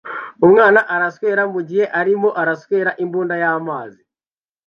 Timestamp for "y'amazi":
3.41-4.01